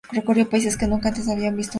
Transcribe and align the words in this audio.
Recorrió 0.11 0.49
países 0.49 0.77
que 0.77 0.87
nunca 0.87 1.09
antes 1.09 1.29
habían 1.29 1.37
visto 1.37 1.45
un 1.45 1.49
automóvil. 1.49 1.69